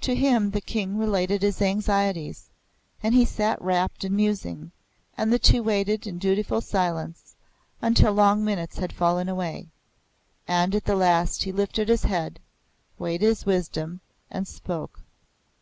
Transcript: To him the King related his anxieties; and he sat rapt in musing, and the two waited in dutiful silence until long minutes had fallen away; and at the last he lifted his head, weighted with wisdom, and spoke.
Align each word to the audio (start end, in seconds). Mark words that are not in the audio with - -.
To 0.00 0.14
him 0.14 0.52
the 0.52 0.62
King 0.62 0.96
related 0.96 1.42
his 1.42 1.60
anxieties; 1.60 2.48
and 3.02 3.14
he 3.14 3.26
sat 3.26 3.60
rapt 3.60 4.04
in 4.04 4.16
musing, 4.16 4.70
and 5.18 5.30
the 5.30 5.38
two 5.38 5.62
waited 5.62 6.06
in 6.06 6.16
dutiful 6.16 6.62
silence 6.62 7.36
until 7.82 8.14
long 8.14 8.42
minutes 8.42 8.78
had 8.78 8.90
fallen 8.90 9.28
away; 9.28 9.68
and 10.48 10.74
at 10.74 10.86
the 10.86 10.96
last 10.96 11.42
he 11.42 11.52
lifted 11.52 11.90
his 11.90 12.04
head, 12.04 12.40
weighted 12.98 13.28
with 13.28 13.44
wisdom, 13.44 14.00
and 14.30 14.48
spoke. 14.48 15.02